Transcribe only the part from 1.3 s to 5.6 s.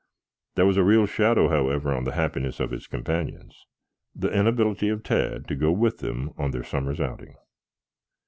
however, on the happiness of his companions the inability of Tad to